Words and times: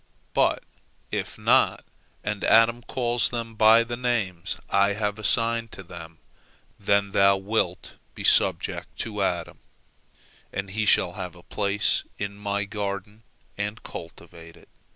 But 0.33 0.63
if 1.11 1.37
not, 1.37 1.85
and 2.23 2.43
Adam 2.43 2.81
calls 2.81 3.29
them 3.29 3.53
by 3.53 3.83
the 3.83 3.95
names 3.95 4.57
I 4.67 4.93
have 4.93 5.19
assigned 5.19 5.71
to 5.73 5.83
them, 5.83 6.17
then 6.79 7.11
thou 7.11 7.37
wilt 7.37 7.93
be 8.15 8.23
subject 8.23 8.97
to 9.01 9.21
Adam, 9.21 9.59
and 10.51 10.71
he 10.71 10.85
shall 10.87 11.13
have 11.13 11.35
a 11.35 11.43
place 11.43 12.03
in 12.17 12.35
My 12.35 12.65
garden, 12.65 13.21
and 13.59 13.83
cultivate 13.83 14.57
it." 14.57 14.69